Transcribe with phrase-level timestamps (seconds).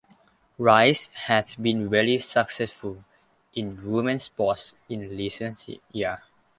[0.57, 3.03] Rice has been very successful
[3.53, 6.19] in women's sports in recent years.